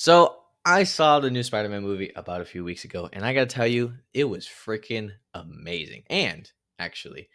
So 0.00 0.36
I 0.64 0.84
saw 0.84 1.18
the 1.18 1.28
new 1.28 1.42
Spider 1.42 1.68
Man 1.68 1.82
movie 1.82 2.12
about 2.14 2.40
a 2.40 2.44
few 2.44 2.62
weeks 2.62 2.84
ago, 2.84 3.08
and 3.12 3.24
I 3.24 3.34
gotta 3.34 3.46
tell 3.46 3.66
you, 3.66 3.94
it 4.14 4.22
was 4.22 4.46
freaking 4.46 5.10
amazing. 5.34 6.04
And 6.08 6.48
actually, 6.78 7.28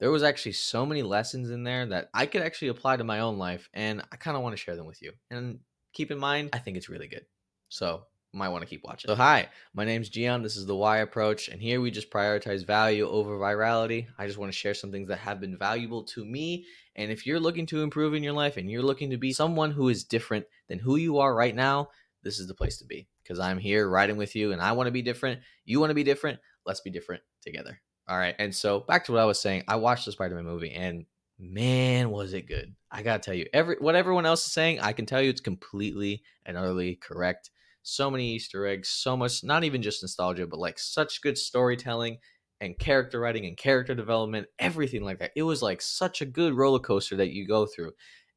there 0.00 0.10
was 0.10 0.22
actually 0.22 0.52
so 0.52 0.84
many 0.84 1.00
lessons 1.02 1.48
in 1.48 1.64
there 1.64 1.86
that 1.86 2.10
I 2.12 2.26
could 2.26 2.42
actually 2.42 2.68
apply 2.68 2.98
to 2.98 3.04
my 3.04 3.20
own 3.20 3.38
life, 3.38 3.70
and 3.72 4.02
I 4.12 4.16
kind 4.16 4.36
of 4.36 4.42
want 4.42 4.52
to 4.52 4.62
share 4.62 4.76
them 4.76 4.84
with 4.84 5.00
you. 5.00 5.12
And 5.30 5.60
keep 5.94 6.10
in 6.10 6.18
mind, 6.18 6.50
I 6.52 6.58
think 6.58 6.76
it's 6.76 6.90
really 6.90 7.08
good. 7.08 7.24
So 7.70 8.02
might 8.34 8.50
want 8.50 8.64
to 8.64 8.68
keep 8.68 8.84
watching. 8.84 9.08
So 9.08 9.14
hi, 9.14 9.48
my 9.72 9.86
name's 9.86 10.10
Gian. 10.10 10.42
This 10.42 10.56
is 10.56 10.66
the 10.66 10.76
Why 10.76 10.98
approach, 10.98 11.48
and 11.48 11.58
here 11.58 11.80
we 11.80 11.90
just 11.90 12.10
prioritize 12.10 12.66
value 12.66 13.08
over 13.08 13.38
virality. 13.38 14.08
I 14.18 14.26
just 14.26 14.36
want 14.36 14.52
to 14.52 14.58
share 14.58 14.74
some 14.74 14.92
things 14.92 15.08
that 15.08 15.20
have 15.20 15.40
been 15.40 15.56
valuable 15.56 16.04
to 16.04 16.22
me. 16.26 16.66
And 16.96 17.10
if 17.10 17.24
you're 17.24 17.40
looking 17.40 17.64
to 17.68 17.82
improve 17.82 18.12
in 18.12 18.22
your 18.22 18.34
life 18.34 18.58
and 18.58 18.70
you're 18.70 18.82
looking 18.82 19.08
to 19.08 19.16
be 19.16 19.32
someone 19.32 19.70
who 19.70 19.88
is 19.88 20.04
different 20.04 20.44
than 20.68 20.78
who 20.78 20.96
you 20.96 21.16
are 21.16 21.34
right 21.34 21.54
now, 21.54 21.88
this 22.22 22.38
is 22.38 22.46
the 22.48 22.54
place 22.54 22.78
to 22.78 22.84
be 22.84 23.08
because 23.22 23.38
I'm 23.38 23.58
here 23.58 23.88
riding 23.88 24.16
with 24.16 24.34
you 24.34 24.52
and 24.52 24.60
I 24.60 24.72
want 24.72 24.86
to 24.86 24.92
be 24.92 25.02
different. 25.02 25.40
You 25.64 25.80
want 25.80 25.90
to 25.90 25.94
be 25.94 26.04
different. 26.04 26.38
Let's 26.66 26.80
be 26.80 26.90
different 26.90 27.22
together. 27.42 27.80
All 28.08 28.18
right. 28.18 28.34
And 28.38 28.54
so 28.54 28.80
back 28.80 29.04
to 29.04 29.12
what 29.12 29.20
I 29.20 29.24
was 29.24 29.40
saying, 29.40 29.64
I 29.68 29.76
watched 29.76 30.04
the 30.04 30.12
Spider-Man 30.12 30.44
movie 30.44 30.72
and 30.72 31.06
man, 31.38 32.10
was 32.10 32.34
it 32.34 32.46
good. 32.46 32.74
I 32.90 33.02
got 33.02 33.22
to 33.22 33.26
tell 33.26 33.34
you, 33.34 33.46
every 33.52 33.76
what 33.78 33.94
everyone 33.94 34.26
else 34.26 34.44
is 34.44 34.52
saying, 34.52 34.80
I 34.80 34.92
can 34.92 35.06
tell 35.06 35.22
you 35.22 35.30
it's 35.30 35.40
completely 35.40 36.22
and 36.44 36.56
utterly 36.56 36.96
correct. 36.96 37.50
So 37.82 38.10
many 38.10 38.32
Easter 38.32 38.66
eggs, 38.66 38.88
so 38.88 39.16
much, 39.16 39.42
not 39.42 39.64
even 39.64 39.80
just 39.80 40.02
nostalgia, 40.02 40.46
but 40.46 40.60
like 40.60 40.78
such 40.78 41.22
good 41.22 41.38
storytelling 41.38 42.18
and 42.60 42.78
character 42.78 43.18
writing 43.18 43.46
and 43.46 43.56
character 43.56 43.94
development, 43.94 44.48
everything 44.58 45.02
like 45.02 45.20
that. 45.20 45.32
It 45.34 45.44
was 45.44 45.62
like 45.62 45.80
such 45.80 46.20
a 46.20 46.26
good 46.26 46.52
roller 46.52 46.78
coaster 46.78 47.16
that 47.16 47.30
you 47.30 47.46
go 47.46 47.64
through. 47.64 47.92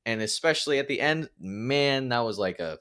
And 0.06 0.22
especially 0.22 0.80
at 0.80 0.88
the 0.88 1.02
end, 1.02 1.30
man, 1.40 2.09
that 2.09 2.20
was 2.20 2.40
like 2.40 2.59
a 2.59 2.80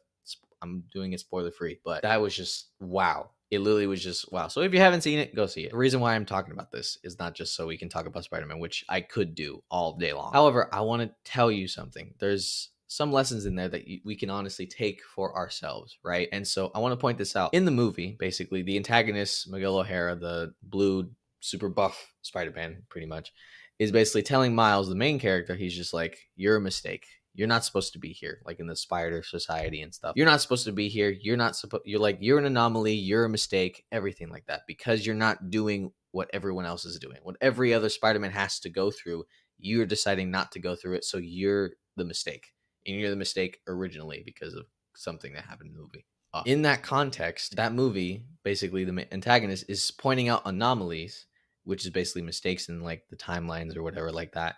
I'm 0.62 0.84
doing 0.92 1.12
it 1.12 1.20
spoiler 1.20 1.50
free, 1.50 1.78
but 1.84 2.02
that 2.02 2.20
was 2.20 2.34
just 2.34 2.68
wow. 2.80 3.30
It 3.50 3.60
literally 3.60 3.86
was 3.86 4.02
just 4.02 4.32
wow. 4.32 4.48
So 4.48 4.62
if 4.62 4.72
you 4.72 4.78
haven't 4.78 5.02
seen 5.02 5.18
it, 5.18 5.34
go 5.34 5.46
see 5.46 5.64
it. 5.64 5.72
The 5.72 5.76
reason 5.76 6.00
why 6.00 6.14
I'm 6.14 6.24
talking 6.24 6.52
about 6.52 6.72
this 6.72 6.96
is 7.04 7.18
not 7.18 7.34
just 7.34 7.54
so 7.54 7.66
we 7.66 7.76
can 7.76 7.88
talk 7.88 8.06
about 8.06 8.24
Spider 8.24 8.46
Man, 8.46 8.58
which 8.58 8.84
I 8.88 9.00
could 9.02 9.34
do 9.34 9.62
all 9.70 9.98
day 9.98 10.12
long. 10.12 10.32
However, 10.32 10.68
I 10.72 10.80
want 10.80 11.02
to 11.02 11.10
tell 11.30 11.50
you 11.50 11.68
something. 11.68 12.14
There's 12.18 12.70
some 12.86 13.12
lessons 13.12 13.46
in 13.46 13.54
there 13.54 13.68
that 13.68 13.84
we 14.04 14.16
can 14.16 14.30
honestly 14.30 14.66
take 14.66 15.02
for 15.14 15.34
ourselves, 15.36 15.98
right? 16.02 16.28
And 16.32 16.46
so 16.46 16.70
I 16.74 16.78
want 16.78 16.92
to 16.92 16.96
point 16.96 17.18
this 17.18 17.36
out. 17.36 17.52
In 17.54 17.64
the 17.64 17.70
movie, 17.70 18.16
basically, 18.18 18.62
the 18.62 18.76
antagonist, 18.76 19.50
Miguel 19.50 19.78
O'Hara, 19.78 20.14
the 20.14 20.54
blue, 20.62 21.10
super 21.40 21.68
buff 21.68 22.12
Spider 22.22 22.52
Man, 22.52 22.82
pretty 22.88 23.06
much, 23.06 23.32
is 23.78 23.92
basically 23.92 24.22
telling 24.22 24.54
Miles, 24.54 24.88
the 24.88 24.94
main 24.94 25.18
character, 25.18 25.54
he's 25.54 25.74
just 25.74 25.92
like, 25.92 26.18
You're 26.36 26.56
a 26.56 26.60
mistake 26.60 27.06
you're 27.34 27.48
not 27.48 27.64
supposed 27.64 27.92
to 27.94 27.98
be 27.98 28.12
here 28.12 28.40
like 28.44 28.60
in 28.60 28.66
the 28.66 28.76
spider 28.76 29.22
society 29.22 29.80
and 29.80 29.94
stuff. 29.94 30.12
You're 30.16 30.26
not 30.26 30.40
supposed 30.40 30.64
to 30.66 30.72
be 30.72 30.88
here. 30.88 31.10
You're 31.10 31.36
not 31.36 31.56
supposed 31.56 31.84
you're 31.86 32.00
like 32.00 32.18
you're 32.20 32.38
an 32.38 32.44
anomaly. 32.44 32.94
You're 32.94 33.24
a 33.24 33.30
mistake. 33.30 33.84
Everything 33.90 34.28
like 34.28 34.46
that. 34.46 34.62
Because 34.66 35.06
you're 35.06 35.14
not 35.14 35.50
doing 35.50 35.92
what 36.10 36.28
everyone 36.32 36.66
else 36.66 36.84
is 36.84 36.98
doing. 36.98 37.18
What 37.22 37.36
every 37.40 37.72
other 37.72 37.88
spider-man 37.88 38.32
has 38.32 38.60
to 38.60 38.70
go 38.70 38.90
through 38.90 39.24
you're 39.58 39.86
deciding 39.86 40.30
not 40.30 40.50
to 40.52 40.58
go 40.58 40.74
through 40.74 40.94
it. 40.94 41.04
So 41.04 41.18
you're 41.18 41.70
the 41.96 42.04
mistake. 42.04 42.48
And 42.86 42.96
you're 42.96 43.10
the 43.10 43.16
mistake 43.16 43.60
originally 43.68 44.22
because 44.24 44.54
of 44.54 44.66
something 44.96 45.32
that 45.34 45.44
happened 45.44 45.70
in 45.70 45.74
the 45.76 45.80
movie. 45.80 46.06
Uh, 46.34 46.42
in 46.46 46.62
that 46.62 46.82
context 46.82 47.56
that 47.56 47.74
movie 47.74 48.24
basically 48.42 48.84
the 48.84 49.06
antagonist 49.12 49.66
is 49.68 49.90
pointing 49.90 50.30
out 50.30 50.40
anomalies 50.46 51.26
which 51.64 51.84
is 51.84 51.90
basically 51.90 52.22
mistakes 52.22 52.70
in 52.70 52.80
like 52.80 53.02
the 53.10 53.16
timelines 53.16 53.76
or 53.76 53.82
whatever 53.82 54.10
like 54.10 54.32
that 54.32 54.56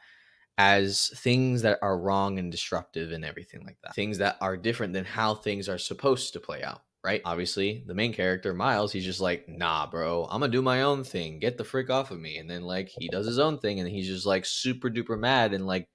as 0.56 1.08
things 1.16 1.62
that 1.62 1.78
are 1.82 1.98
wrong 1.98 2.38
and 2.38 2.52
disruptive 2.52 3.12
and 3.12 3.24
everything 3.24 3.64
like 3.64 3.76
that. 3.82 3.94
Things 3.94 4.18
that 4.18 4.36
are 4.40 4.56
different 4.56 4.92
than 4.92 5.04
how 5.04 5.34
things 5.34 5.68
are 5.68 5.78
supposed 5.78 6.32
to 6.32 6.40
play 6.40 6.62
out, 6.62 6.82
right? 7.02 7.20
Obviously, 7.24 7.82
the 7.86 7.94
main 7.94 8.12
character, 8.12 8.54
Miles, 8.54 8.92
he's 8.92 9.04
just 9.04 9.20
like, 9.20 9.48
nah, 9.48 9.86
bro, 9.90 10.28
I'm 10.30 10.40
gonna 10.40 10.52
do 10.52 10.62
my 10.62 10.82
own 10.82 11.02
thing. 11.02 11.40
Get 11.40 11.58
the 11.58 11.64
frick 11.64 11.90
off 11.90 12.10
of 12.10 12.20
me. 12.20 12.38
And 12.38 12.48
then, 12.48 12.62
like, 12.62 12.88
he 12.88 13.08
does 13.08 13.26
his 13.26 13.38
own 13.38 13.58
thing 13.58 13.80
and 13.80 13.88
he's 13.88 14.06
just 14.06 14.26
like 14.26 14.46
super 14.46 14.90
duper 14.90 15.18
mad 15.18 15.54
and 15.54 15.66
like 15.66 15.88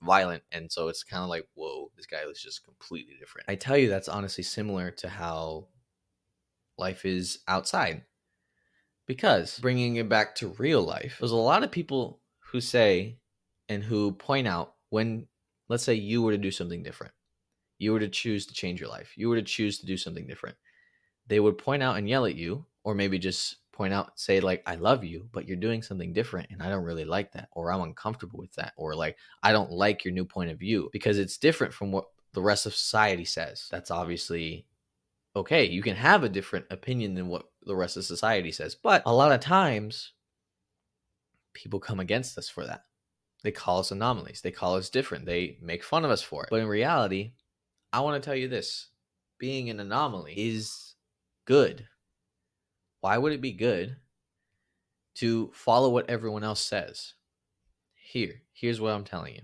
violent. 0.00 0.42
And 0.52 0.70
so 0.72 0.88
it's 0.88 1.02
kind 1.02 1.22
of 1.22 1.28
like, 1.28 1.46
whoa, 1.54 1.90
this 1.96 2.06
guy 2.06 2.20
is 2.30 2.40
just 2.40 2.64
completely 2.64 3.14
different. 3.20 3.48
I 3.48 3.56
tell 3.56 3.76
you, 3.76 3.88
that's 3.88 4.08
honestly 4.08 4.44
similar 4.44 4.90
to 4.92 5.08
how 5.08 5.66
life 6.78 7.04
is 7.04 7.40
outside. 7.46 8.04
Because 9.06 9.58
bringing 9.58 9.96
it 9.96 10.08
back 10.08 10.34
to 10.36 10.54
real 10.58 10.82
life, 10.82 11.16
there's 11.18 11.32
a 11.32 11.36
lot 11.36 11.64
of 11.64 11.70
people 11.70 12.20
who 12.52 12.60
say, 12.60 13.18
and 13.68 13.82
who 13.82 14.12
point 14.12 14.46
out 14.46 14.74
when, 14.90 15.26
let's 15.68 15.84
say, 15.84 15.94
you 15.94 16.22
were 16.22 16.32
to 16.32 16.38
do 16.38 16.50
something 16.50 16.82
different, 16.82 17.12
you 17.78 17.92
were 17.92 18.00
to 18.00 18.08
choose 18.08 18.46
to 18.46 18.54
change 18.54 18.80
your 18.80 18.88
life, 18.88 19.12
you 19.16 19.28
were 19.28 19.36
to 19.36 19.42
choose 19.42 19.78
to 19.78 19.86
do 19.86 19.96
something 19.96 20.26
different, 20.26 20.56
they 21.26 21.40
would 21.40 21.58
point 21.58 21.82
out 21.82 21.96
and 21.96 22.08
yell 22.08 22.26
at 22.26 22.34
you, 22.34 22.64
or 22.84 22.94
maybe 22.94 23.18
just 23.18 23.56
point 23.72 23.92
out, 23.92 24.18
say, 24.18 24.40
like, 24.40 24.62
I 24.66 24.74
love 24.74 25.04
you, 25.04 25.28
but 25.32 25.46
you're 25.46 25.56
doing 25.56 25.82
something 25.82 26.12
different 26.12 26.50
and 26.50 26.62
I 26.62 26.68
don't 26.68 26.84
really 26.84 27.04
like 27.04 27.32
that, 27.32 27.48
or 27.52 27.70
I'm 27.70 27.82
uncomfortable 27.82 28.40
with 28.40 28.52
that, 28.54 28.72
or 28.76 28.94
like, 28.94 29.16
I 29.42 29.52
don't 29.52 29.70
like 29.70 30.04
your 30.04 30.12
new 30.12 30.24
point 30.24 30.50
of 30.50 30.58
view 30.58 30.88
because 30.92 31.18
it's 31.18 31.38
different 31.38 31.72
from 31.72 31.92
what 31.92 32.06
the 32.32 32.42
rest 32.42 32.66
of 32.66 32.74
society 32.74 33.24
says. 33.24 33.68
That's 33.70 33.90
obviously 33.90 34.66
okay. 35.36 35.64
You 35.64 35.82
can 35.82 35.94
have 35.96 36.24
a 36.24 36.28
different 36.28 36.66
opinion 36.70 37.14
than 37.14 37.28
what 37.28 37.44
the 37.62 37.76
rest 37.76 37.96
of 37.96 38.04
society 38.04 38.50
says, 38.50 38.74
but 38.74 39.02
a 39.06 39.14
lot 39.14 39.32
of 39.32 39.40
times 39.40 40.12
people 41.52 41.78
come 41.78 42.00
against 42.00 42.36
us 42.36 42.48
for 42.48 42.66
that. 42.66 42.84
They 43.42 43.52
call 43.52 43.78
us 43.78 43.90
anomalies. 43.90 44.40
They 44.40 44.50
call 44.50 44.76
us 44.76 44.90
different. 44.90 45.26
They 45.26 45.58
make 45.62 45.84
fun 45.84 46.04
of 46.04 46.10
us 46.10 46.22
for 46.22 46.44
it. 46.44 46.48
But 46.50 46.60
in 46.60 46.66
reality, 46.66 47.32
I 47.92 48.00
want 48.00 48.20
to 48.22 48.26
tell 48.26 48.36
you 48.36 48.48
this 48.48 48.88
being 49.38 49.70
an 49.70 49.80
anomaly 49.80 50.34
is 50.34 50.94
good. 51.44 51.86
Why 53.00 53.16
would 53.16 53.32
it 53.32 53.40
be 53.40 53.52
good 53.52 53.96
to 55.16 55.50
follow 55.54 55.90
what 55.90 56.10
everyone 56.10 56.42
else 56.42 56.60
says? 56.60 57.14
Here, 57.94 58.42
here's 58.52 58.80
what 58.80 58.92
I'm 58.92 59.04
telling 59.04 59.34
you. 59.34 59.42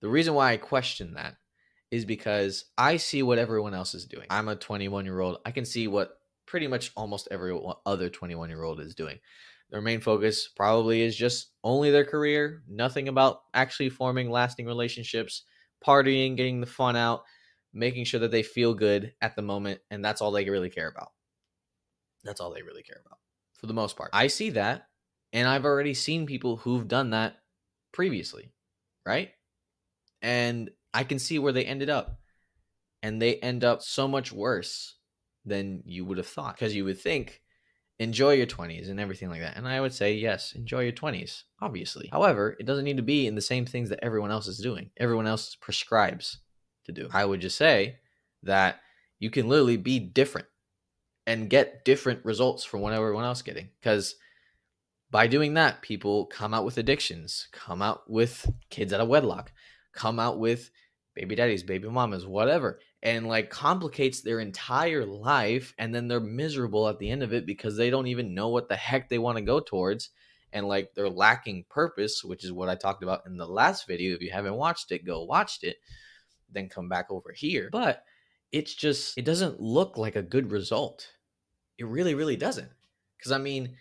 The 0.00 0.08
reason 0.08 0.34
why 0.34 0.52
I 0.52 0.56
question 0.56 1.14
that 1.14 1.36
is 1.90 2.04
because 2.04 2.66
I 2.78 2.96
see 2.96 3.22
what 3.22 3.38
everyone 3.38 3.74
else 3.74 3.94
is 3.94 4.06
doing. 4.06 4.26
I'm 4.30 4.48
a 4.48 4.56
21 4.56 5.04
year 5.04 5.20
old. 5.20 5.38
I 5.44 5.50
can 5.50 5.64
see 5.64 5.88
what 5.88 6.18
pretty 6.46 6.68
much 6.68 6.92
almost 6.96 7.28
every 7.30 7.58
other 7.84 8.08
21 8.08 8.48
year 8.48 8.62
old 8.62 8.80
is 8.80 8.94
doing. 8.94 9.18
Their 9.70 9.80
main 9.80 10.00
focus 10.00 10.48
probably 10.48 11.02
is 11.02 11.16
just 11.16 11.52
only 11.62 11.90
their 11.90 12.04
career, 12.04 12.62
nothing 12.68 13.08
about 13.08 13.42
actually 13.54 13.88
forming 13.88 14.30
lasting 14.30 14.66
relationships, 14.66 15.44
partying, 15.86 16.36
getting 16.36 16.60
the 16.60 16.66
fun 16.66 16.96
out, 16.96 17.22
making 17.72 18.04
sure 18.04 18.20
that 18.20 18.30
they 18.30 18.42
feel 18.42 18.74
good 18.74 19.14
at 19.20 19.36
the 19.36 19.42
moment, 19.42 19.80
and 19.90 20.04
that's 20.04 20.20
all 20.20 20.32
they 20.32 20.48
really 20.48 20.70
care 20.70 20.88
about. 20.88 21.12
That's 22.24 22.40
all 22.40 22.52
they 22.52 22.62
really 22.62 22.82
care 22.82 23.00
about 23.04 23.18
for 23.58 23.66
the 23.66 23.74
most 23.74 23.96
part. 23.96 24.10
I 24.12 24.26
see 24.26 24.50
that, 24.50 24.88
and 25.32 25.48
I've 25.48 25.64
already 25.64 25.94
seen 25.94 26.26
people 26.26 26.56
who've 26.56 26.88
done 26.88 27.10
that 27.10 27.36
previously, 27.92 28.52
right? 29.06 29.30
And 30.20 30.70
I 30.92 31.04
can 31.04 31.18
see 31.18 31.38
where 31.38 31.52
they 31.52 31.64
ended 31.64 31.90
up. 31.90 32.16
And 33.02 33.20
they 33.20 33.36
end 33.36 33.64
up 33.64 33.80
so 33.80 34.06
much 34.06 34.30
worse 34.30 34.96
than 35.46 35.82
you 35.86 36.04
would 36.04 36.18
have 36.18 36.26
thought. 36.26 36.54
Because 36.54 36.74
you 36.74 36.84
would 36.84 37.00
think 37.00 37.40
enjoy 38.00 38.32
your 38.32 38.46
20s 38.46 38.88
and 38.88 38.98
everything 38.98 39.28
like 39.28 39.42
that. 39.42 39.58
And 39.58 39.68
I 39.68 39.80
would 39.80 39.92
say, 39.92 40.14
yes, 40.14 40.54
enjoy 40.54 40.80
your 40.80 40.92
20s, 40.92 41.42
obviously. 41.60 42.08
However, 42.10 42.56
it 42.58 42.64
doesn't 42.64 42.86
need 42.86 42.96
to 42.96 43.02
be 43.02 43.26
in 43.26 43.34
the 43.34 43.42
same 43.42 43.66
things 43.66 43.90
that 43.90 44.02
everyone 44.02 44.30
else 44.30 44.48
is 44.48 44.58
doing, 44.58 44.90
everyone 44.96 45.26
else 45.26 45.54
prescribes 45.54 46.38
to 46.86 46.92
do. 46.92 47.08
I 47.12 47.26
would 47.26 47.40
just 47.40 47.58
say 47.58 47.98
that 48.42 48.80
you 49.18 49.28
can 49.28 49.48
literally 49.48 49.76
be 49.76 49.98
different 49.98 50.48
and 51.26 51.50
get 51.50 51.84
different 51.84 52.24
results 52.24 52.64
from 52.64 52.80
what 52.80 52.94
everyone 52.94 53.24
else 53.24 53.42
getting. 53.42 53.68
Because 53.78 54.16
by 55.10 55.26
doing 55.26 55.52
that, 55.54 55.82
people 55.82 56.24
come 56.24 56.54
out 56.54 56.64
with 56.64 56.78
addictions, 56.78 57.48
come 57.52 57.82
out 57.82 58.10
with 58.10 58.50
kids 58.70 58.94
out 58.94 59.02
of 59.02 59.08
wedlock, 59.08 59.52
come 59.92 60.18
out 60.18 60.38
with 60.38 60.70
baby 61.14 61.34
daddies, 61.34 61.62
baby 61.62 61.88
mamas, 61.88 62.26
whatever 62.26 62.80
and 63.02 63.26
like 63.26 63.50
complicates 63.50 64.20
their 64.20 64.40
entire 64.40 65.06
life 65.06 65.74
and 65.78 65.94
then 65.94 66.08
they're 66.08 66.20
miserable 66.20 66.88
at 66.88 66.98
the 66.98 67.10
end 67.10 67.22
of 67.22 67.32
it 67.32 67.46
because 67.46 67.76
they 67.76 67.90
don't 67.90 68.08
even 68.08 68.34
know 68.34 68.48
what 68.48 68.68
the 68.68 68.76
heck 68.76 69.08
they 69.08 69.18
want 69.18 69.38
to 69.38 69.44
go 69.44 69.60
towards 69.60 70.10
and 70.52 70.66
like 70.66 70.92
they're 70.94 71.08
lacking 71.08 71.64
purpose 71.70 72.22
which 72.22 72.44
is 72.44 72.52
what 72.52 72.68
i 72.68 72.74
talked 72.74 73.02
about 73.02 73.22
in 73.26 73.36
the 73.36 73.46
last 73.46 73.86
video. 73.86 74.14
If 74.14 74.20
you 74.20 74.30
haven't 74.30 74.54
watched 74.54 74.92
it 74.92 75.06
go 75.06 75.24
watched 75.24 75.64
it 75.64 75.76
then 76.52 76.68
come 76.68 76.88
back 76.88 77.06
over 77.10 77.32
here. 77.32 77.68
But 77.70 78.04
it's 78.52 78.74
just 78.74 79.16
it 79.16 79.24
doesn't 79.24 79.60
look 79.60 79.96
like 79.96 80.16
a 80.16 80.22
good 80.22 80.50
result. 80.50 81.08
It 81.78 81.86
really 81.86 82.14
really 82.14 82.36
doesn't. 82.36 82.68
Because 83.16 83.32
i 83.32 83.38
mean 83.38 83.76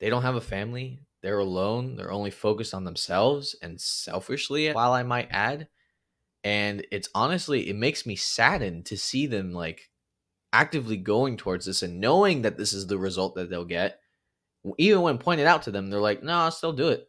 they 0.00 0.10
don't 0.10 0.22
have 0.22 0.36
a 0.36 0.40
family. 0.40 1.00
They're 1.22 1.38
alone. 1.38 1.96
They're 1.96 2.12
only 2.12 2.30
focused 2.30 2.74
on 2.74 2.84
themselves 2.84 3.56
and 3.62 3.80
selfishly 3.80 4.70
while 4.72 4.92
i 4.92 5.02
might 5.02 5.28
add 5.30 5.68
and 6.48 6.86
it's 6.90 7.08
honestly 7.14 7.68
it 7.68 7.76
makes 7.76 8.06
me 8.06 8.16
saddened 8.16 8.86
to 8.86 8.96
see 8.96 9.26
them 9.26 9.52
like 9.52 9.90
actively 10.52 10.96
going 10.96 11.36
towards 11.36 11.66
this 11.66 11.82
and 11.82 12.00
knowing 12.00 12.42
that 12.42 12.56
this 12.56 12.72
is 12.72 12.86
the 12.86 12.98
result 12.98 13.34
that 13.34 13.50
they'll 13.50 13.64
get 13.64 14.00
even 14.78 15.02
when 15.02 15.18
pointed 15.18 15.46
out 15.46 15.62
to 15.62 15.70
them 15.70 15.90
they're 15.90 16.00
like 16.00 16.22
no 16.22 16.32
i'll 16.32 16.50
still 16.50 16.72
do 16.72 16.88
it 16.88 17.08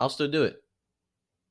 i'll 0.00 0.08
still 0.08 0.28
do 0.28 0.42
it 0.42 0.56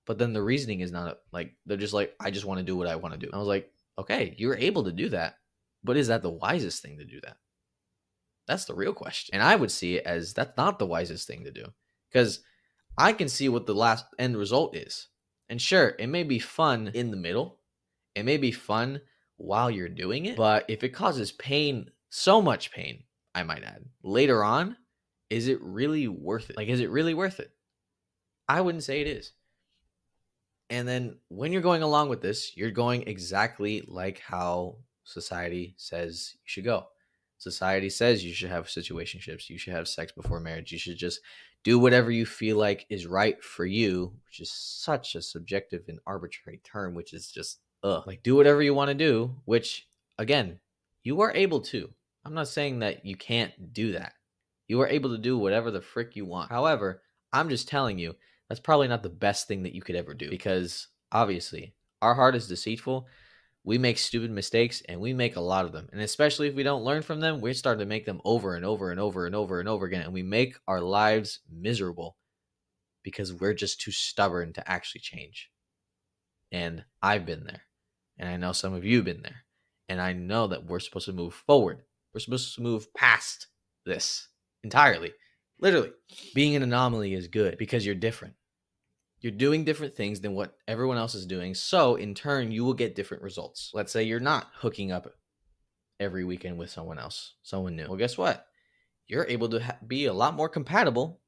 but 0.05 0.17
then 0.17 0.33
the 0.33 0.41
reasoning 0.41 0.81
is 0.81 0.91
not 0.91 1.19
like 1.31 1.55
they're 1.65 1.77
just 1.77 1.93
like 1.93 2.13
i 2.19 2.29
just 2.29 2.45
want 2.45 2.57
to 2.57 2.65
do 2.65 2.75
what 2.75 2.87
i 2.87 2.95
want 2.95 3.13
to 3.13 3.19
do 3.19 3.29
i 3.33 3.37
was 3.37 3.47
like 3.47 3.73
Okay, 3.97 4.33
you're 4.37 4.55
able 4.55 4.83
to 4.85 4.91
do 4.91 5.09
that, 5.09 5.35
but 5.83 5.97
is 5.97 6.07
that 6.07 6.23
the 6.23 6.29
wisest 6.29 6.81
thing 6.81 6.97
to 6.97 7.05
do 7.05 7.19
that? 7.21 7.37
That's 8.47 8.65
the 8.65 8.73
real 8.73 8.93
question. 8.93 9.35
And 9.35 9.43
I 9.43 9.55
would 9.55 9.71
see 9.71 9.95
it 9.97 10.05
as 10.05 10.33
that's 10.33 10.57
not 10.57 10.79
the 10.79 10.85
wisest 10.85 11.27
thing 11.27 11.43
to 11.43 11.51
do 11.51 11.65
because 12.11 12.41
I 12.97 13.13
can 13.13 13.29
see 13.29 13.49
what 13.49 13.65
the 13.65 13.75
last 13.75 14.05
end 14.17 14.35
result 14.35 14.75
is. 14.75 15.07
And 15.49 15.61
sure, 15.61 15.95
it 15.99 16.07
may 16.07 16.23
be 16.23 16.39
fun 16.39 16.91
in 16.93 17.11
the 17.11 17.17
middle, 17.17 17.59
it 18.15 18.23
may 18.23 18.37
be 18.37 18.51
fun 18.51 19.01
while 19.37 19.69
you're 19.69 19.89
doing 19.89 20.25
it, 20.25 20.37
but 20.37 20.65
if 20.67 20.83
it 20.83 20.89
causes 20.89 21.31
pain, 21.31 21.89
so 22.09 22.41
much 22.41 22.71
pain, 22.71 23.03
I 23.35 23.43
might 23.43 23.63
add, 23.63 23.85
later 24.03 24.43
on, 24.43 24.77
is 25.29 25.47
it 25.47 25.61
really 25.61 26.07
worth 26.07 26.49
it? 26.49 26.57
Like, 26.57 26.69
is 26.69 26.79
it 26.79 26.89
really 26.89 27.13
worth 27.13 27.39
it? 27.39 27.51
I 28.47 28.61
wouldn't 28.61 28.83
say 28.83 29.01
it 29.01 29.07
is. 29.07 29.33
And 30.69 30.87
then 30.87 31.17
when 31.27 31.51
you're 31.51 31.61
going 31.61 31.83
along 31.83 32.09
with 32.09 32.21
this, 32.21 32.55
you're 32.55 32.71
going 32.71 33.03
exactly 33.07 33.83
like 33.87 34.19
how 34.19 34.77
society 35.03 35.75
says 35.77 36.33
you 36.35 36.41
should 36.45 36.63
go. 36.63 36.87
Society 37.37 37.89
says 37.89 38.23
you 38.23 38.33
should 38.33 38.49
have 38.49 38.67
situationships, 38.67 39.49
you 39.49 39.57
should 39.57 39.73
have 39.73 39.87
sex 39.87 40.11
before 40.11 40.39
marriage, 40.39 40.71
you 40.71 40.79
should 40.79 40.97
just 40.97 41.19
do 41.63 41.79
whatever 41.79 42.11
you 42.11 42.25
feel 42.25 42.57
like 42.57 42.85
is 42.89 43.07
right 43.07 43.41
for 43.43 43.65
you, 43.65 44.13
which 44.25 44.39
is 44.39 44.51
such 44.51 45.15
a 45.15 45.21
subjective 45.21 45.83
and 45.87 45.99
arbitrary 46.05 46.61
term, 46.63 46.93
which 46.93 47.13
is 47.13 47.31
just 47.31 47.59
ugh. 47.83 48.03
Like 48.05 48.23
do 48.23 48.35
whatever 48.35 48.61
you 48.61 48.73
want 48.73 48.89
to 48.89 48.95
do, 48.95 49.35
which 49.45 49.87
again, 50.17 50.59
you 51.03 51.21
are 51.21 51.31
able 51.33 51.61
to. 51.61 51.89
I'm 52.25 52.33
not 52.33 52.47
saying 52.47 52.79
that 52.79 53.05
you 53.05 53.15
can't 53.15 53.73
do 53.73 53.93
that. 53.93 54.13
You 54.67 54.81
are 54.81 54.87
able 54.87 55.09
to 55.11 55.17
do 55.17 55.37
whatever 55.37 55.71
the 55.71 55.81
frick 55.81 56.15
you 56.15 56.25
want. 56.25 56.51
However, 56.51 57.01
I'm 57.31 57.49
just 57.49 57.67
telling 57.67 57.99
you 57.99 58.15
that's 58.47 58.61
probably 58.61 58.87
not 58.87 59.03
the 59.03 59.09
best 59.09 59.47
thing 59.47 59.63
that 59.63 59.73
you 59.73 59.81
could 59.81 59.95
ever 59.95 60.13
do 60.13 60.29
because 60.29 60.87
obviously 61.11 61.73
our 62.01 62.13
heart 62.13 62.35
is 62.35 62.47
deceitful. 62.47 63.07
We 63.65 63.77
make 63.77 63.97
stupid 63.97 64.29
mistakes 64.29 64.81
and 64.89 64.99
we 64.99 65.13
make 65.13 65.35
a 65.35 65.41
lot 65.41 65.65
of 65.65 65.71
them. 65.71 65.87
And 65.93 66.01
especially 66.01 66.49
if 66.49 66.55
we 66.55 66.63
don't 66.63 66.83
learn 66.83 67.01
from 67.01 67.21
them, 67.21 67.39
we're 67.39 67.53
starting 67.53 67.79
to 67.79 67.85
make 67.85 68.05
them 68.05 68.21
over 68.25 68.55
and 68.55 68.65
over 68.65 68.91
and 68.91 68.99
over 68.99 69.25
and 69.25 69.35
over 69.35 69.59
and 69.59 69.69
over 69.69 69.85
again. 69.85 70.01
And 70.01 70.13
we 70.13 70.23
make 70.23 70.57
our 70.67 70.81
lives 70.81 71.39
miserable 71.49 72.17
because 73.03 73.33
we're 73.33 73.53
just 73.53 73.79
too 73.79 73.91
stubborn 73.91 74.53
to 74.53 74.69
actually 74.69 75.01
change. 75.01 75.49
And 76.51 76.83
I've 77.01 77.25
been 77.25 77.45
there. 77.45 77.61
And 78.17 78.29
I 78.29 78.37
know 78.37 78.51
some 78.51 78.73
of 78.73 78.85
you 78.85 78.97
have 78.97 79.05
been 79.05 79.21
there. 79.23 79.45
And 79.89 80.01
I 80.01 80.13
know 80.13 80.47
that 80.47 80.65
we're 80.65 80.79
supposed 80.79 81.05
to 81.05 81.13
move 81.13 81.33
forward. 81.33 81.83
We're 82.13 82.19
supposed 82.19 82.55
to 82.55 82.61
move 82.61 82.93
past 82.93 83.47
this 83.85 84.27
entirely. 84.63 85.13
Literally, 85.59 85.91
being 86.35 86.55
an 86.55 86.63
anomaly 86.63 87.13
is 87.13 87.27
good 87.27 87.57
because 87.57 87.85
you're 87.85 87.95
different. 87.95 88.35
You're 89.23 89.31
doing 89.31 89.63
different 89.63 89.95
things 89.95 90.19
than 90.19 90.33
what 90.33 90.57
everyone 90.67 90.97
else 90.97 91.15
is 91.15 91.25
doing. 91.25 91.53
So, 91.55 91.95
in 91.95 92.13
turn, 92.13 92.51
you 92.51 92.65
will 92.65 92.73
get 92.73 92.93
different 92.93 93.23
results. 93.23 93.71
Let's 93.73 93.93
say 93.93 94.03
you're 94.03 94.19
not 94.19 94.49
hooking 94.53 94.91
up 94.91 95.07
every 95.97 96.25
weekend 96.25 96.57
with 96.57 96.69
someone 96.69 96.99
else, 96.99 97.35
someone 97.41 97.77
new. 97.77 97.87
Well, 97.87 97.95
guess 97.95 98.17
what? 98.17 98.45
You're 99.07 99.25
able 99.29 99.47
to 99.47 99.63
ha- 99.63 99.77
be 99.87 100.07
a 100.07 100.13
lot 100.13 100.35
more 100.35 100.49
compatible, 100.49 101.21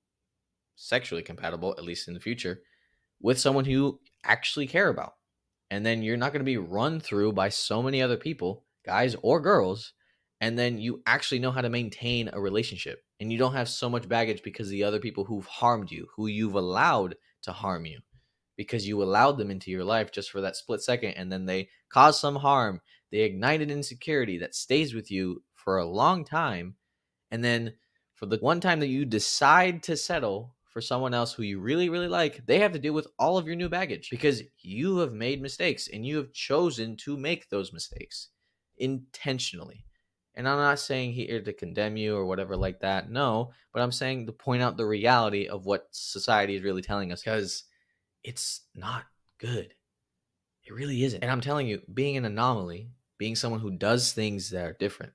sexually 0.75 1.24
compatible, 1.24 1.74
at 1.77 1.86
least 1.86 2.09
in 2.09 2.13
the 2.13 2.19
future, 2.19 2.63
with 3.21 3.39
someone 3.39 3.63
who 3.63 4.01
actually 4.25 4.68
care 4.68 4.89
about. 4.89 5.13
And 5.71 5.86
then 5.86 6.03
you're 6.03 6.18
not 6.18 6.33
going 6.33 6.42
to 6.42 6.44
be 6.44 6.57
run 6.57 7.00
through 7.00 7.31
by 7.31 7.47
so 7.47 7.81
many 7.81 8.01
other 8.01 8.18
people, 8.18 8.65
guys 8.86 9.15
or 9.21 9.39
girls, 9.39 9.94
and 10.42 10.59
then 10.59 10.80
you 10.80 11.01
actually 11.06 11.39
know 11.39 11.51
how 11.51 11.62
to 11.62 11.69
maintain 11.69 12.30
a 12.33 12.42
relationship 12.42 13.06
and 13.21 13.31
you 13.31 13.38
don't 13.38 13.53
have 13.53 13.69
so 13.69 13.89
much 13.89 14.09
baggage 14.09 14.44
because 14.44 14.68
the 14.68 14.83
other 14.83 15.00
people 15.00 15.24
who've 15.24 15.45
harmed 15.45 15.92
you, 15.92 16.07
who 16.18 16.27
you've 16.27 16.56
allowed 16.56 17.15
to 17.45 17.51
harm 17.51 17.86
you, 17.86 18.00
because 18.57 18.88
you 18.88 19.01
allowed 19.01 19.38
them 19.38 19.50
into 19.50 19.71
your 19.71 19.83
life 19.83 20.12
just 20.12 20.30
for 20.30 20.42
that 20.42 20.56
split 20.56 20.81
second 20.81 21.12
and 21.12 21.31
then 21.31 21.45
they 21.45 21.69
cause 21.89 22.19
some 22.19 22.36
harm. 22.36 22.81
They 23.12 23.19
ignite 23.19 23.62
an 23.62 23.71
insecurity 23.71 24.38
that 24.39 24.56
stays 24.56 24.94
with 24.94 25.09
you 25.09 25.44
for 25.53 25.77
a 25.77 25.86
long 25.86 26.25
time. 26.25 26.75
And 27.31 27.44
then 27.44 27.74
for 28.13 28.25
the 28.25 28.38
one 28.38 28.59
time 28.59 28.80
that 28.81 28.88
you 28.88 29.06
decide 29.06 29.83
to 29.83 29.97
settle 29.97 30.56
for 30.65 30.81
someone 30.81 31.13
else 31.13 31.33
who 31.33 31.44
you 31.44 31.59
really, 31.59 31.89
really 31.89 32.07
like, 32.07 32.45
they 32.45 32.59
have 32.59 32.74
to 32.74 32.80
deal 32.80 32.94
with 32.94 33.07
all 33.18 33.38
of 33.38 33.47
your 33.47 33.56
new 33.56 33.69
baggage 33.69 34.09
because 34.09 34.44
you 34.59 34.97
have 34.97 35.13
made 35.13 35.42
mistakes 35.42 35.88
and 35.88 36.06
you 36.06 36.18
have 36.18 36.33
chosen 36.33 36.97
to 36.97 37.18
make 37.18 37.50
those 37.50 37.71
mistakes 37.71 38.30
intentionally. 38.77 39.86
And 40.36 40.48
I'm 40.48 40.58
not 40.58 40.80
saying 40.80 41.14
here 41.14 41.42
to 41.42 41.54
condemn 41.54 41.96
you 41.96 42.16
or 42.16 42.26
whatever 42.26 42.58
like 42.58 42.82
that. 42.82 43.10
No, 43.10 43.52
but 43.74 43.82
I'm 43.82 43.92
saying 43.92 44.26
to 44.26 44.34
point 44.34 44.62
out 44.62 44.76
the 44.76 44.86
reality 44.86 45.48
of 45.48 45.66
what 45.66 45.88
society 45.92 46.56
is 46.56 46.64
really 46.64 46.82
telling 46.82 47.12
us 47.12 47.24
because 47.24 47.64
it's 48.24 48.62
not 48.76 49.06
good. 49.40 49.74
It 50.64 50.74
really 50.74 51.04
isn't. 51.04 51.22
And 51.22 51.32
I'm 51.32 51.42
telling 51.42 51.68
you, 51.68 51.82
being 51.94 52.18
an 52.18 52.26
anomaly, 52.26 52.90
being 53.18 53.36
someone 53.36 53.62
who 53.62 53.72
does 53.72 54.12
things 54.12 54.50
that 54.50 54.66
are 54.66 54.76
different, 54.80 55.14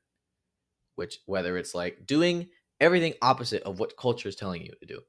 which 0.94 1.18
whether 1.26 1.58
it's 1.58 1.74
like 1.74 2.06
doing 2.06 2.48
everything 2.80 3.14
opposite 3.20 3.62
of 3.64 3.78
what 3.78 3.96
culture 3.96 4.28
is 4.28 4.36
telling 4.36 4.62
you 4.62 4.72
to 4.80 4.86
do, 4.86 5.00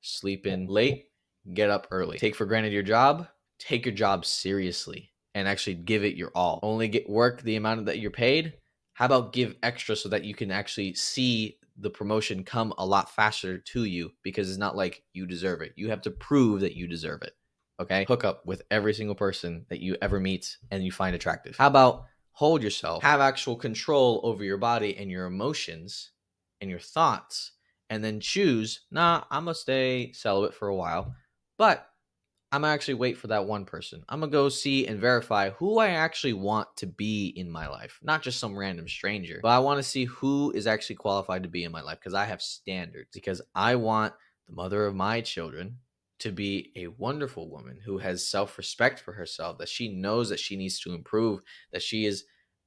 sleep 0.00 0.46
in 0.46 0.66
late, 0.66 1.08
get 1.54 1.70
up 1.70 1.88
early, 1.90 2.18
take 2.18 2.36
for 2.36 2.44
granted 2.44 2.72
your 2.72 2.82
job, 2.82 3.26
take 3.58 3.84
your 3.84 3.94
job 3.94 4.24
seriously 4.24 5.12
and 5.34 5.48
actually 5.48 5.74
give 5.74 6.04
it 6.04 6.16
your 6.16 6.30
all. 6.34 6.60
Only 6.62 6.88
get 6.88 7.08
work 7.08 7.42
the 7.42 7.56
amount 7.56 7.86
that 7.86 7.98
you're 7.98 8.10
paid 8.10 8.54
how 9.00 9.06
about 9.06 9.32
give 9.32 9.56
extra 9.62 9.96
so 9.96 10.10
that 10.10 10.24
you 10.26 10.34
can 10.34 10.50
actually 10.50 10.92
see 10.92 11.56
the 11.78 11.88
promotion 11.88 12.44
come 12.44 12.74
a 12.76 12.84
lot 12.84 13.08
faster 13.08 13.56
to 13.56 13.84
you 13.84 14.12
because 14.22 14.50
it's 14.50 14.58
not 14.58 14.76
like 14.76 15.02
you 15.14 15.24
deserve 15.24 15.62
it. 15.62 15.72
You 15.74 15.88
have 15.88 16.02
to 16.02 16.10
prove 16.10 16.60
that 16.60 16.76
you 16.76 16.86
deserve 16.86 17.22
it. 17.22 17.32
Okay? 17.80 18.04
Hook 18.06 18.24
up 18.24 18.44
with 18.44 18.60
every 18.70 18.92
single 18.92 19.14
person 19.14 19.64
that 19.70 19.80
you 19.80 19.96
ever 20.02 20.20
meet 20.20 20.58
and 20.70 20.84
you 20.84 20.92
find 20.92 21.16
attractive. 21.16 21.56
How 21.56 21.68
about 21.68 22.04
hold 22.32 22.62
yourself, 22.62 23.02
have 23.02 23.20
actual 23.20 23.56
control 23.56 24.20
over 24.22 24.44
your 24.44 24.58
body 24.58 24.94
and 24.98 25.10
your 25.10 25.24
emotions 25.24 26.10
and 26.60 26.68
your 26.68 26.78
thoughts, 26.78 27.52
and 27.88 28.04
then 28.04 28.20
choose, 28.20 28.82
nah, 28.90 29.24
I'm 29.30 29.46
gonna 29.46 29.54
stay 29.54 30.12
celibate 30.12 30.54
for 30.54 30.68
a 30.68 30.76
while, 30.76 31.14
but 31.56 31.89
I'm 32.52 32.64
actually 32.64 32.94
wait 32.94 33.16
for 33.16 33.28
that 33.28 33.46
one 33.46 33.64
person. 33.64 34.04
I'm 34.08 34.20
gonna 34.20 34.32
go 34.32 34.48
see 34.48 34.86
and 34.86 35.00
verify 35.00 35.50
who 35.50 35.78
I 35.78 35.90
actually 35.90 36.32
want 36.32 36.68
to 36.78 36.86
be 36.86 37.28
in 37.36 37.48
my 37.48 37.68
life, 37.68 38.00
not 38.02 38.22
just 38.22 38.40
some 38.40 38.58
random 38.58 38.88
stranger, 38.88 39.38
but 39.42 39.50
I 39.50 39.60
want 39.60 39.78
to 39.78 39.84
see 39.84 40.04
who 40.06 40.50
is 40.52 40.66
actually 40.66 40.96
qualified 40.96 41.44
to 41.44 41.48
be 41.48 41.62
in 41.62 41.70
my 41.70 41.80
life 41.80 42.00
because 42.00 42.14
I 42.14 42.24
have 42.24 42.42
standards. 42.42 43.10
Because 43.12 43.40
I 43.54 43.76
want 43.76 44.14
the 44.48 44.54
mother 44.54 44.84
of 44.84 44.96
my 44.96 45.20
children 45.20 45.78
to 46.18 46.32
be 46.32 46.72
a 46.74 46.88
wonderful 46.88 47.48
woman 47.48 47.78
who 47.84 47.98
has 47.98 48.26
self 48.26 48.58
respect 48.58 48.98
for 48.98 49.12
herself, 49.12 49.58
that 49.58 49.68
she 49.68 49.88
knows 49.88 50.28
that 50.30 50.40
she 50.40 50.56
needs 50.56 50.80
to 50.80 50.92
improve, 50.92 51.40
that 51.72 51.82
she 51.82 52.04
is 52.04 52.24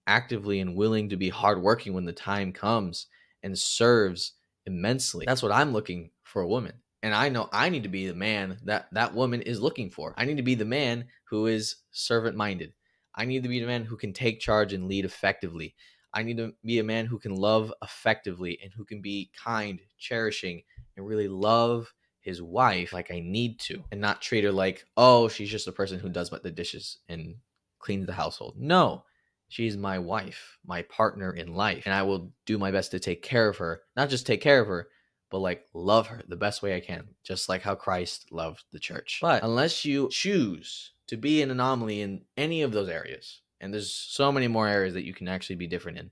actively 0.08 0.62
and 0.62 0.76
willing 0.76 1.10
to 1.10 1.18
be 1.18 1.30
hardworking 1.30 1.94
when 1.94 2.06
the 2.06 2.14
time 2.14 2.54
comes 2.54 3.08
and 3.44 3.58
serves 3.60 4.34
immensely. 4.66 5.26
That's 5.26 5.44
what 5.44 5.52
I'm 5.52 5.74
looking 5.74 6.12
for 6.24 6.42
a 6.42 6.48
woman 6.48 6.74
and 7.04 7.14
I 7.14 7.30
know 7.30 7.50
I 7.52 7.70
need 7.70 7.84
to 7.84 7.90
be 7.90 8.08
the 8.08 8.16
man 8.16 8.58
that 8.64 8.88
that 8.94 9.14
woman 9.14 9.42
is 9.42 9.62
looking 9.62 9.92
for. 9.92 10.16
I 10.18 10.26
need 10.26 10.38
to 10.38 10.44
be 10.44 10.56
the 10.56 10.66
man 10.66 11.06
who 11.26 11.48
is 11.48 11.76
servant 11.92 12.38
minded. 12.38 12.74
I 13.14 13.26
need 13.26 13.44
to 13.44 13.50
be 13.50 13.60
the 13.60 13.68
man 13.68 13.84
who 13.84 13.98
can 13.98 14.14
take 14.14 14.40
charge 14.40 14.74
and 14.74 14.88
lead 14.88 15.06
effectively. 15.06 15.76
I 16.14 16.24
need 16.24 16.38
to 16.38 16.54
be 16.64 16.80
a 16.80 16.84
man 16.84 17.06
who 17.06 17.20
can 17.20 17.36
love 17.36 17.74
effectively 17.84 18.58
and 18.64 18.72
who 18.74 18.86
can 18.86 19.02
be 19.02 19.32
kind, 19.44 19.80
cherishing, 20.00 20.64
and 20.96 21.06
really 21.06 21.28
love 21.28 21.94
his 22.22 22.42
wife 22.42 22.94
like 22.94 23.12
I 23.12 23.20
need 23.20 23.60
to 23.62 23.84
and 23.92 24.00
not 24.00 24.22
treat 24.22 24.46
her 24.46 24.52
like, 24.52 24.86
oh, 24.96 25.28
she's 25.28 25.50
just 25.50 25.68
a 25.68 25.74
person 25.74 26.00
who 26.00 26.10
does 26.10 26.30
the 26.30 26.52
dishes 26.52 27.00
and 27.10 27.36
cleans 27.80 28.06
the 28.06 28.14
household. 28.14 28.56
No, 28.58 29.04
she's 29.50 29.76
my 29.76 30.00
wife, 30.00 30.58
my 30.66 30.84
partner 30.84 31.34
in 31.34 31.54
life, 31.54 31.84
and 31.86 31.94
I 31.94 32.04
will 32.04 32.32
do 32.46 32.58
my 32.58 32.72
best 32.72 32.92
to 32.92 33.00
take 33.00 33.22
care 33.22 33.50
of 33.50 33.58
her. 33.58 33.82
Not 33.98 34.10
just 34.10 34.26
take 34.26 34.42
care 34.42 34.62
of 34.62 34.68
her, 34.68 34.88
but 35.34 35.40
like 35.40 35.66
love 35.74 36.06
her 36.06 36.22
the 36.28 36.36
best 36.36 36.62
way 36.62 36.76
I 36.76 36.80
can, 36.80 37.08
just 37.24 37.50
like 37.50 37.64
how 37.64 37.74
Christ 37.74 38.32
loved 38.32 38.66
the 38.72 38.78
church. 38.78 39.18
But 39.20 39.44
unless 39.44 39.84
you 39.84 40.08
choose 40.12 40.92
to 41.08 41.18
be 41.18 41.42
an 41.42 41.50
anomaly 41.50 42.02
in 42.02 42.22
any 42.38 42.62
of 42.62 42.72
those 42.72 42.88
areas, 42.88 43.42
and 43.60 43.74
there's 43.74 43.92
so 43.92 44.32
many 44.32 44.48
more 44.48 44.68
areas 44.68 44.94
that 44.94 45.06
you 45.06 45.14
can 45.16 45.28
actually 45.28 45.56
be 45.56 45.66
different 45.66 45.98
in, 45.98 46.12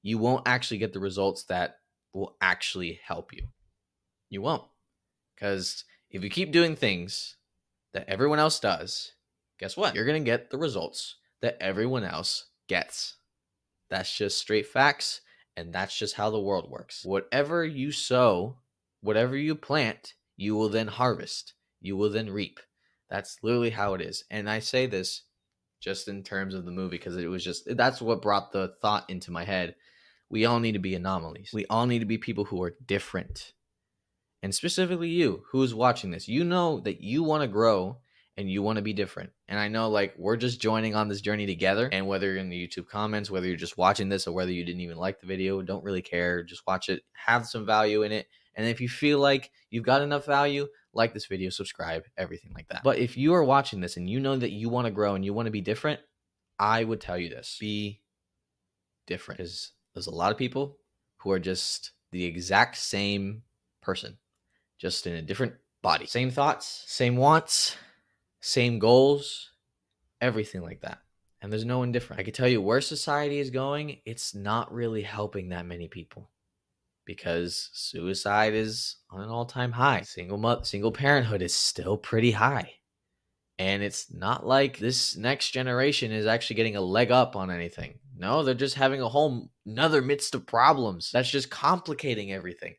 you 0.00 0.16
won't 0.16 0.48
actually 0.48 0.78
get 0.78 0.94
the 0.94 0.98
results 0.98 1.44
that 1.44 1.76
will 2.14 2.38
actually 2.40 2.98
help 3.04 3.34
you. 3.34 3.48
You 4.30 4.40
won't. 4.40 4.64
Because 5.34 5.84
if 6.10 6.24
you 6.24 6.30
keep 6.30 6.50
doing 6.50 6.74
things 6.74 7.36
that 7.92 8.08
everyone 8.08 8.38
else 8.38 8.58
does, 8.60 9.12
guess 9.60 9.76
what? 9.76 9.94
You're 9.94 10.06
going 10.06 10.24
to 10.24 10.30
get 10.30 10.50
the 10.50 10.56
results 10.56 11.16
that 11.42 11.58
everyone 11.60 12.02
else 12.02 12.46
gets. 12.66 13.16
That's 13.90 14.16
just 14.16 14.38
straight 14.38 14.66
facts. 14.66 15.20
And 15.58 15.72
that's 15.72 15.98
just 15.98 16.14
how 16.14 16.30
the 16.30 16.38
world 16.38 16.70
works. 16.70 17.02
Whatever 17.04 17.64
you 17.64 17.90
sow, 17.90 18.58
whatever 19.00 19.36
you 19.36 19.56
plant, 19.56 20.14
you 20.36 20.54
will 20.54 20.68
then 20.68 20.86
harvest. 20.86 21.54
You 21.80 21.96
will 21.96 22.10
then 22.10 22.30
reap. 22.30 22.60
That's 23.10 23.38
literally 23.42 23.70
how 23.70 23.94
it 23.94 24.00
is. 24.00 24.22
And 24.30 24.48
I 24.48 24.60
say 24.60 24.86
this 24.86 25.22
just 25.80 26.06
in 26.06 26.22
terms 26.22 26.54
of 26.54 26.64
the 26.64 26.70
movie 26.70 26.96
because 26.96 27.16
it 27.16 27.26
was 27.26 27.42
just 27.42 27.64
that's 27.76 28.00
what 28.00 28.22
brought 28.22 28.52
the 28.52 28.74
thought 28.80 29.10
into 29.10 29.32
my 29.32 29.42
head. 29.42 29.74
We 30.30 30.44
all 30.44 30.60
need 30.60 30.72
to 30.72 30.78
be 30.78 30.94
anomalies. 30.94 31.50
We 31.52 31.66
all 31.66 31.86
need 31.86 32.00
to 32.00 32.04
be 32.04 32.18
people 32.18 32.44
who 32.44 32.62
are 32.62 32.76
different. 32.86 33.52
And 34.44 34.54
specifically 34.54 35.08
you 35.08 35.42
who 35.50 35.64
is 35.64 35.74
watching 35.74 36.12
this, 36.12 36.28
you 36.28 36.44
know 36.44 36.78
that 36.80 37.00
you 37.00 37.24
want 37.24 37.42
to 37.42 37.48
grow 37.48 37.98
and 38.38 38.48
you 38.48 38.62
want 38.62 38.76
to 38.76 38.82
be 38.82 38.92
different. 38.92 39.30
And 39.48 39.58
I 39.58 39.66
know 39.66 39.90
like 39.90 40.14
we're 40.16 40.36
just 40.36 40.60
joining 40.60 40.94
on 40.94 41.08
this 41.08 41.20
journey 41.20 41.44
together. 41.44 41.88
And 41.90 42.06
whether 42.06 42.28
you're 42.28 42.36
in 42.36 42.48
the 42.48 42.68
YouTube 42.68 42.86
comments, 42.86 43.32
whether 43.32 43.48
you're 43.48 43.56
just 43.56 43.76
watching 43.76 44.08
this 44.08 44.28
or 44.28 44.32
whether 44.32 44.52
you 44.52 44.64
didn't 44.64 44.80
even 44.80 44.96
like 44.96 45.20
the 45.20 45.26
video, 45.26 45.60
don't 45.60 45.82
really 45.82 46.02
care. 46.02 46.44
Just 46.44 46.64
watch 46.64 46.88
it, 46.88 47.02
have 47.14 47.46
some 47.46 47.66
value 47.66 48.04
in 48.04 48.12
it. 48.12 48.28
And 48.54 48.64
if 48.64 48.80
you 48.80 48.88
feel 48.88 49.18
like 49.18 49.50
you've 49.70 49.84
got 49.84 50.02
enough 50.02 50.24
value, 50.24 50.68
like 50.94 51.12
this 51.12 51.26
video, 51.26 51.50
subscribe, 51.50 52.04
everything 52.16 52.52
like 52.54 52.68
that. 52.68 52.84
But 52.84 52.98
if 52.98 53.16
you 53.16 53.34
are 53.34 53.42
watching 53.42 53.80
this 53.80 53.96
and 53.96 54.08
you 54.08 54.20
know 54.20 54.36
that 54.36 54.52
you 54.52 54.68
want 54.68 54.86
to 54.86 54.92
grow 54.92 55.16
and 55.16 55.24
you 55.24 55.34
want 55.34 55.46
to 55.46 55.52
be 55.52 55.60
different, 55.60 55.98
I 56.60 56.84
would 56.84 57.00
tell 57.00 57.18
you 57.18 57.28
this 57.28 57.56
be 57.58 58.02
different. 59.08 59.38
Because 59.38 59.72
there's 59.94 60.06
a 60.06 60.14
lot 60.14 60.30
of 60.30 60.38
people 60.38 60.78
who 61.18 61.32
are 61.32 61.40
just 61.40 61.90
the 62.12 62.24
exact 62.24 62.76
same 62.76 63.42
person, 63.82 64.16
just 64.78 65.08
in 65.08 65.14
a 65.14 65.22
different 65.22 65.54
body. 65.82 66.06
Same 66.06 66.30
thoughts, 66.30 66.84
same 66.86 67.16
wants, 67.16 67.76
same 68.40 68.78
goals, 68.78 69.50
everything 70.20 70.62
like 70.62 70.80
that. 70.82 70.98
And 71.40 71.52
there's 71.52 71.64
no 71.64 71.78
one 71.78 71.92
different. 71.92 72.20
I 72.20 72.24
can 72.24 72.32
tell 72.32 72.48
you 72.48 72.60
where 72.60 72.80
society 72.80 73.38
is 73.38 73.50
going, 73.50 73.98
it's 74.04 74.34
not 74.34 74.72
really 74.72 75.02
helping 75.02 75.50
that 75.50 75.66
many 75.66 75.86
people 75.86 76.30
because 77.04 77.70
suicide 77.72 78.54
is 78.54 78.96
on 79.10 79.22
an 79.22 79.30
all-time 79.30 79.72
high. 79.72 80.02
Single 80.02 80.36
mother, 80.36 80.64
single 80.64 80.92
parenthood 80.92 81.40
is 81.40 81.54
still 81.54 81.96
pretty 81.96 82.32
high. 82.32 82.72
And 83.58 83.82
it's 83.82 84.12
not 84.12 84.46
like 84.46 84.78
this 84.78 85.16
next 85.16 85.50
generation 85.50 86.12
is 86.12 86.26
actually 86.26 86.56
getting 86.56 86.76
a 86.76 86.80
leg 86.80 87.10
up 87.10 87.34
on 87.34 87.50
anything. 87.50 87.98
No, 88.16 88.42
they're 88.42 88.54
just 88.54 88.74
having 88.74 89.00
a 89.00 89.08
whole 89.08 89.50
another 89.64 90.02
midst 90.02 90.34
of 90.34 90.46
problems. 90.46 91.10
That's 91.12 91.30
just 91.30 91.50
complicating 91.50 92.32
everything. 92.32 92.74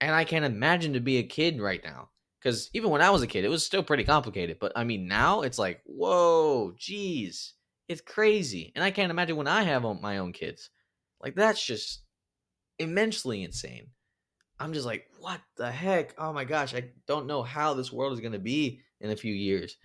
And 0.00 0.14
I 0.14 0.24
can't 0.24 0.44
imagine 0.44 0.92
to 0.92 1.00
be 1.00 1.18
a 1.18 1.22
kid 1.22 1.60
right 1.60 1.82
now. 1.82 2.10
Because 2.44 2.68
even 2.74 2.90
when 2.90 3.00
I 3.00 3.08
was 3.08 3.22
a 3.22 3.26
kid, 3.26 3.46
it 3.46 3.48
was 3.48 3.64
still 3.64 3.82
pretty 3.82 4.04
complicated. 4.04 4.58
But 4.60 4.72
I 4.76 4.84
mean, 4.84 5.08
now 5.08 5.40
it's 5.40 5.58
like, 5.58 5.80
whoa, 5.86 6.74
geez, 6.76 7.54
it's 7.88 8.02
crazy. 8.02 8.70
And 8.74 8.84
I 8.84 8.90
can't 8.90 9.10
imagine 9.10 9.36
when 9.36 9.48
I 9.48 9.62
have 9.62 9.82
my 10.02 10.18
own 10.18 10.34
kids. 10.34 10.68
Like, 11.22 11.34
that's 11.34 11.64
just 11.64 12.02
immensely 12.78 13.42
insane. 13.42 13.86
I'm 14.60 14.74
just 14.74 14.84
like, 14.84 15.06
what 15.20 15.40
the 15.56 15.70
heck? 15.70 16.14
Oh 16.18 16.34
my 16.34 16.44
gosh, 16.44 16.74
I 16.74 16.90
don't 17.06 17.26
know 17.26 17.42
how 17.42 17.72
this 17.72 17.90
world 17.90 18.12
is 18.12 18.20
going 18.20 18.32
to 18.32 18.38
be 18.38 18.82
in 19.00 19.10
a 19.10 19.16
few 19.16 19.32
years. 19.32 19.78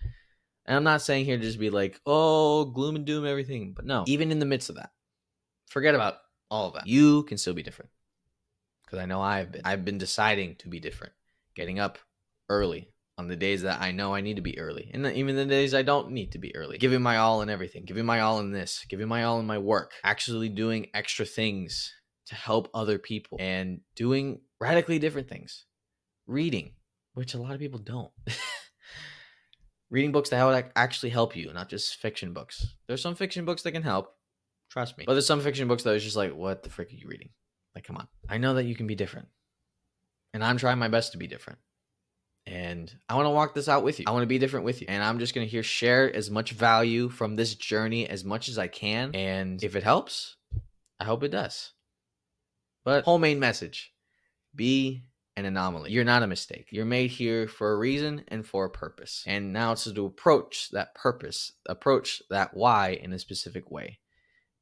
And 0.66 0.76
I'm 0.76 0.84
not 0.84 1.00
saying 1.00 1.24
here 1.24 1.38
to 1.38 1.42
just 1.42 1.58
be 1.58 1.70
like, 1.70 1.98
oh, 2.04 2.66
gloom 2.66 2.94
and 2.94 3.06
doom, 3.06 3.24
everything. 3.26 3.72
But 3.74 3.86
no, 3.86 4.04
even 4.06 4.30
in 4.30 4.38
the 4.38 4.44
midst 4.44 4.68
of 4.68 4.76
that, 4.76 4.90
forget 5.66 5.94
about 5.94 6.18
all 6.50 6.68
of 6.68 6.74
that. 6.74 6.86
You 6.86 7.22
can 7.22 7.38
still 7.38 7.54
be 7.54 7.62
different. 7.62 7.90
Because 8.84 8.98
I 8.98 9.06
know 9.06 9.22
I've 9.22 9.50
been. 9.50 9.62
I've 9.64 9.84
been 9.86 9.98
deciding 9.98 10.56
to 10.56 10.68
be 10.68 10.78
different, 10.78 11.14
getting 11.54 11.78
up 11.78 11.98
early 12.50 12.90
on 13.16 13.28
the 13.28 13.36
days 13.36 13.62
that 13.62 13.80
I 13.80 13.92
know 13.92 14.14
I 14.14 14.20
need 14.20 14.36
to 14.36 14.42
be 14.42 14.58
early, 14.58 14.90
and 14.92 15.06
even 15.06 15.36
the 15.36 15.46
days 15.46 15.74
I 15.74 15.82
don't 15.82 16.10
need 16.10 16.32
to 16.32 16.38
be 16.38 16.54
early. 16.56 16.78
Giving 16.78 17.02
my 17.02 17.18
all 17.18 17.42
in 17.42 17.50
everything, 17.50 17.84
giving 17.84 18.04
my 18.04 18.20
all 18.20 18.40
in 18.40 18.50
this, 18.50 18.84
giving 18.88 19.08
my 19.08 19.24
all 19.24 19.40
in 19.40 19.46
my 19.46 19.58
work, 19.58 19.92
actually 20.04 20.48
doing 20.48 20.88
extra 20.94 21.24
things 21.24 21.92
to 22.26 22.34
help 22.34 22.68
other 22.74 22.98
people, 22.98 23.38
and 23.40 23.80
doing 23.94 24.40
radically 24.60 24.98
different 24.98 25.28
things. 25.28 25.66
Reading, 26.26 26.72
which 27.14 27.34
a 27.34 27.38
lot 27.38 27.52
of 27.52 27.60
people 27.60 27.78
don't. 27.78 28.10
Reading 29.90 30.12
books 30.12 30.30
that 30.30 30.44
would 30.44 30.70
actually 30.76 31.10
help 31.10 31.36
you, 31.36 31.52
not 31.52 31.68
just 31.68 31.96
fiction 31.96 32.32
books. 32.32 32.66
There's 32.86 33.02
some 33.02 33.16
fiction 33.16 33.44
books 33.44 33.62
that 33.62 33.72
can 33.72 33.82
help, 33.82 34.14
trust 34.70 34.96
me. 34.96 35.04
But 35.06 35.14
there's 35.14 35.26
some 35.26 35.40
fiction 35.40 35.68
books 35.68 35.82
that 35.82 35.94
is 35.94 36.04
just 36.04 36.16
like, 36.16 36.34
what 36.34 36.62
the 36.62 36.70
frick 36.70 36.92
are 36.92 36.96
you 36.96 37.08
reading? 37.08 37.30
Like, 37.74 37.84
come 37.84 37.96
on. 37.96 38.08
I 38.28 38.38
know 38.38 38.54
that 38.54 38.64
you 38.64 38.74
can 38.74 38.86
be 38.86 38.94
different. 38.94 39.28
And 40.32 40.44
I'm 40.44 40.56
trying 40.56 40.78
my 40.78 40.88
best 40.88 41.12
to 41.12 41.18
be 41.18 41.26
different. 41.26 41.58
And 42.46 42.92
I 43.08 43.14
want 43.14 43.26
to 43.26 43.30
walk 43.30 43.54
this 43.54 43.68
out 43.68 43.84
with 43.84 43.98
you. 43.98 44.06
I 44.08 44.10
want 44.10 44.22
to 44.22 44.28
be 44.28 44.38
different 44.38 44.64
with 44.64 44.80
you. 44.80 44.86
And 44.88 45.02
I'm 45.02 45.18
just 45.18 45.34
going 45.34 45.46
to 45.46 45.50
here 45.50 45.62
share 45.62 46.14
as 46.14 46.30
much 46.30 46.52
value 46.52 47.08
from 47.08 47.36
this 47.36 47.54
journey 47.54 48.08
as 48.08 48.24
much 48.24 48.48
as 48.48 48.58
I 48.58 48.66
can. 48.66 49.14
And 49.14 49.62
if 49.62 49.76
it 49.76 49.82
helps, 49.82 50.36
I 50.98 51.04
hope 51.04 51.22
it 51.22 51.30
does. 51.30 51.72
But 52.84 53.04
whole 53.04 53.18
main 53.18 53.38
message 53.38 53.92
be 54.54 55.04
an 55.36 55.44
anomaly. 55.44 55.90
You're 55.90 56.04
not 56.04 56.22
a 56.22 56.26
mistake. 56.26 56.66
You're 56.70 56.84
made 56.84 57.10
here 57.10 57.46
for 57.46 57.72
a 57.72 57.78
reason 57.78 58.24
and 58.28 58.46
for 58.46 58.64
a 58.64 58.70
purpose. 58.70 59.22
And 59.26 59.52
now 59.52 59.72
it's 59.72 59.90
to 59.90 60.06
approach 60.06 60.70
that 60.70 60.94
purpose, 60.94 61.52
approach 61.66 62.22
that 62.30 62.54
why 62.54 62.98
in 63.02 63.12
a 63.12 63.18
specific 63.18 63.70
way, 63.70 63.98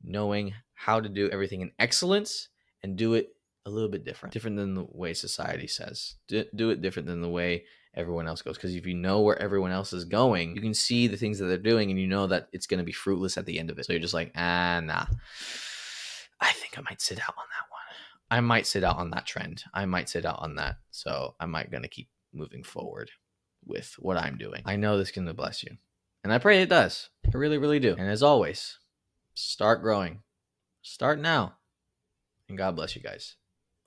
knowing 0.02 0.54
how 0.75 1.00
to 1.00 1.08
do 1.08 1.28
everything 1.30 1.62
in 1.62 1.73
excellence 1.78 2.49
and 2.82 2.97
do 2.97 3.14
it 3.14 3.30
a 3.68 3.75
little 3.75 3.88
bit 3.88 4.04
different, 4.04 4.32
different 4.32 4.56
than 4.56 4.75
the 4.75 4.87
way 4.90 5.14
society 5.14 5.66
says. 5.66 6.14
Do, 6.26 6.44
do 6.54 6.70
it 6.70 6.82
different 6.82 7.06
than 7.06 7.20
the 7.20 7.28
way 7.28 7.64
everyone 7.94 8.26
else 8.26 8.42
goes. 8.42 8.56
Because 8.56 8.75
if 8.75 8.87
you 8.87 8.94
know 8.94 9.20
where 9.20 9.40
everyone 9.40 9.70
else 9.70 9.92
is 9.92 10.04
going, 10.04 10.54
you 10.54 10.62
can 10.62 10.75
see 10.75 11.06
the 11.06 11.16
things 11.16 11.38
that 11.38 11.46
they're 11.46 11.58
doing 11.58 11.90
and 11.90 12.00
you 12.00 12.06
know 12.06 12.26
that 12.26 12.48
it's 12.52 12.66
going 12.66 12.78
to 12.78 12.84
be 12.84 12.92
fruitless 12.92 13.37
at 13.37 13.46
the 13.46 13.58
end 13.58 13.70
of 13.70 13.78
it. 13.78 13.84
So 13.84 13.92
you're 13.92 14.00
just 14.00 14.14
like, 14.14 14.32
ah, 14.34 14.80
nah. 14.82 15.06
I 16.40 16.52
think 16.52 16.78
I 16.78 16.82
might 16.82 17.00
sit 17.00 17.18
out 17.20 17.34
on 17.37 17.44
that 17.50 17.70
one. 17.70 17.78
I 18.30 18.40
might 18.40 18.66
sit 18.66 18.84
out 18.84 18.96
on 18.96 19.10
that 19.10 19.26
trend. 19.26 19.64
I 19.75 19.84
might 19.84 20.08
sit 20.08 20.25
out 20.25 20.38
on 20.40 20.56
that. 20.56 20.76
So 20.90 21.34
I 21.38 21.46
might 21.46 21.70
going 21.70 21.82
to 21.82 21.88
keep 21.88 22.08
moving 22.32 22.62
forward 22.62 23.10
with 23.66 23.94
what 23.98 24.16
I'm 24.16 24.38
doing. 24.38 24.62
I 24.64 24.76
know 24.76 24.96
this 24.96 25.10
can 25.10 25.30
bless 25.32 25.62
you. 25.62 25.76
And 26.25 26.32
I 26.32 26.38
pray 26.38 26.62
it 26.62 26.68
does. 26.68 27.10
I 27.26 27.37
really, 27.37 27.58
really 27.58 27.80
do. 27.80 27.94
And 27.98 28.08
as 28.08 28.22
always, 28.22 28.78
start 29.34 29.82
growing. 29.82 30.22
Start 30.82 31.20
now. 31.20 31.54
And 32.48 32.56
God 32.56 32.76
bless 32.76 32.96
you 32.96 33.02
guys. 33.02 33.37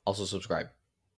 Also, 0.05 0.25
subscribe. 0.25 0.69